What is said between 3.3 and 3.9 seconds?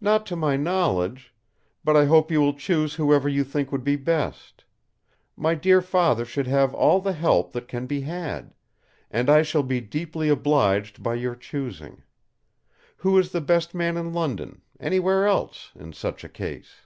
think would